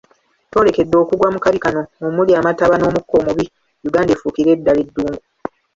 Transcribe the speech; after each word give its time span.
Twolekedde 0.49 0.95
okugwa 1.03 1.27
mu 1.33 1.39
kabi 1.43 1.59
kano 1.63 1.81
omuli 2.07 2.31
amataba 2.39 2.73
n’omukka 2.77 3.13
omubi 3.21 3.45
Uganda 3.87 4.11
efuukire 4.13 4.51
ddala 4.59 4.79
eddungu. 4.85 5.19